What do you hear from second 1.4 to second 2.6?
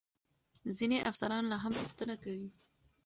لا هم پوښتنه کوي.